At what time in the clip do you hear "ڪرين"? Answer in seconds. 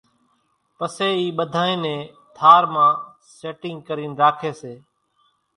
3.87-4.11